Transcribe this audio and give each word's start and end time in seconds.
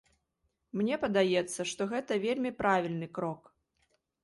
Мне 0.79 0.95
падаецца, 1.03 1.67
што 1.73 1.81
гэта 1.93 2.19
вельмі 2.25 2.51
правільны 2.65 3.13
крок. 3.21 3.41